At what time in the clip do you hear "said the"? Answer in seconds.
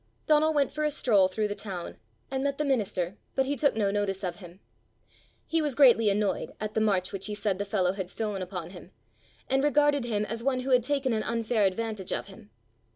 7.35-7.65